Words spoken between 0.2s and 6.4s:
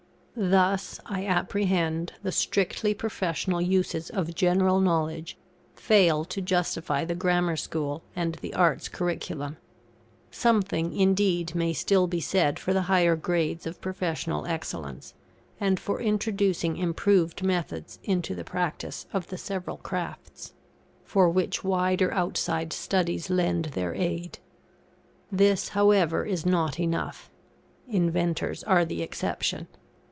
Thus, I apprehend, the strictly professional uses of general knowledge fail